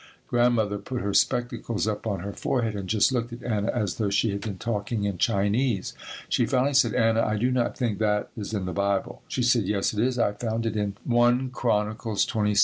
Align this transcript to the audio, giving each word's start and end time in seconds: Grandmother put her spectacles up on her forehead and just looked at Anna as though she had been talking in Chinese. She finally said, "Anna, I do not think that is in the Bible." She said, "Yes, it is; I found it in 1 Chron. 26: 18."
Grandmother 0.27 0.79
put 0.79 1.01
her 1.01 1.13
spectacles 1.13 1.87
up 1.87 2.07
on 2.07 2.21
her 2.21 2.33
forehead 2.33 2.75
and 2.75 2.89
just 2.89 3.11
looked 3.11 3.31
at 3.33 3.43
Anna 3.43 3.69
as 3.71 3.97
though 3.97 4.09
she 4.09 4.31
had 4.31 4.41
been 4.41 4.57
talking 4.57 5.03
in 5.03 5.19
Chinese. 5.19 5.93
She 6.27 6.47
finally 6.47 6.73
said, 6.73 6.95
"Anna, 6.95 7.21
I 7.23 7.37
do 7.37 7.51
not 7.51 7.77
think 7.77 7.99
that 7.99 8.29
is 8.35 8.51
in 8.51 8.65
the 8.65 8.73
Bible." 8.73 9.21
She 9.27 9.43
said, 9.43 9.65
"Yes, 9.67 9.93
it 9.93 9.99
is; 9.99 10.17
I 10.17 10.31
found 10.31 10.65
it 10.65 10.75
in 10.75 10.95
1 11.03 11.51
Chron. 11.51 11.95
26: 11.95 12.35
18." 12.35 12.55